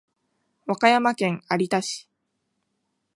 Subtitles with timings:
[0.65, 2.09] 和歌山県有田市